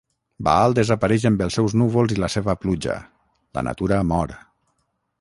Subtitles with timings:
[0.45, 2.99] Baal desapareix amb els seus núvols i la seva pluja:
[3.59, 4.39] la natura mor.